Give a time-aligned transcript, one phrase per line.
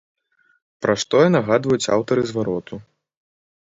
[0.85, 2.85] Пра што і нагадваюць аўтары звароту.